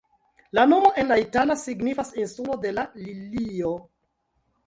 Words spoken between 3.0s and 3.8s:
lilio".